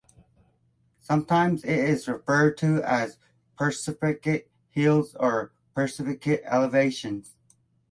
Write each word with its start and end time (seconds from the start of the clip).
Sometimes 0.99 1.63
it 1.63 1.77
is 1.77 2.07
referred 2.07 2.57
to 2.57 2.81
as 2.81 3.19
Pechersk 3.55 4.45
Hills 4.71 5.15
or 5.19 5.51
Pechersk 5.75 6.41
Elevation. 6.43 7.23